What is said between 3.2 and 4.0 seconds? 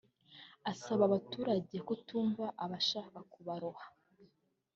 kubaroha